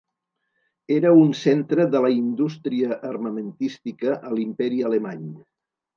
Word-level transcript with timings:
Era 0.95 1.11
un 1.17 1.35
centre 1.41 1.85
de 1.95 2.01
la 2.07 2.11
indústria 2.15 2.97
armamentística 3.11 4.19
a 4.31 4.37
l'Imperi 4.39 4.85
Alemany. 4.91 5.29